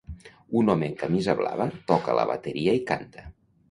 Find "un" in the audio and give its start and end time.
0.61-0.71